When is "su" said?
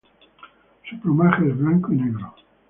0.89-0.99